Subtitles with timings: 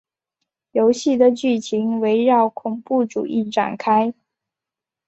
[0.71, 4.15] 游戏的剧情围绕恐怖主义展开。